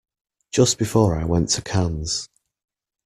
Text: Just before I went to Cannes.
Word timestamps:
Just 0.51 0.79
before 0.79 1.15
I 1.15 1.25
went 1.25 1.49
to 1.49 1.61
Cannes. 1.61 2.27